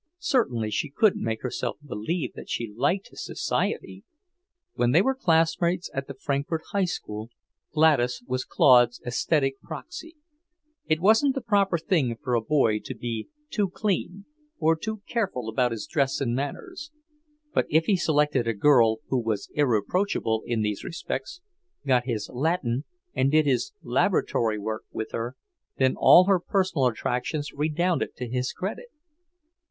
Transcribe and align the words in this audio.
Certainly 0.17 0.71
she 0.71 0.89
couldn't 0.89 1.23
make 1.23 1.43
herself 1.43 1.77
believe 1.85 2.33
that 2.33 2.49
she 2.49 2.67
liked 2.75 3.09
his 3.09 3.23
society! 3.23 4.03
When 4.73 4.93
they 4.93 5.01
were 5.03 5.13
classmates 5.13 5.91
at 5.93 6.07
the 6.07 6.15
Frankfort 6.15 6.63
High 6.71 6.85
School, 6.85 7.29
Gladys 7.71 8.23
was 8.25 8.43
Claude's 8.43 8.99
aesthetic 9.05 9.61
proxy. 9.61 10.15
It 10.87 11.01
wasn't 11.01 11.35
the 11.35 11.41
proper 11.41 11.77
thing 11.77 12.17
for 12.19 12.33
a 12.33 12.41
boy 12.41 12.79
to 12.79 12.95
be 12.95 13.27
too 13.51 13.69
clean, 13.69 14.25
or 14.57 14.75
too 14.75 15.03
careful 15.07 15.47
about 15.47 15.71
his 15.71 15.85
dress 15.85 16.19
and 16.19 16.33
manners. 16.33 16.89
But 17.53 17.67
if 17.69 17.85
he 17.85 17.95
selected 17.95 18.47
a 18.47 18.55
girl 18.55 19.01
who 19.09 19.19
was 19.21 19.51
irreproachable 19.53 20.41
in 20.47 20.63
these 20.63 20.83
respects, 20.83 21.41
got 21.85 22.05
his 22.05 22.27
Latin 22.27 22.85
and 23.13 23.29
did 23.29 23.45
his 23.45 23.71
laboratory 23.83 24.57
work 24.57 24.81
with 24.91 25.11
her, 25.11 25.35
then 25.77 25.93
all 25.95 26.23
her 26.23 26.39
personal 26.39 26.87
attractions 26.87 27.53
redounded 27.53 28.15
to 28.15 28.27
his 28.27 28.51
credit. 28.51 28.87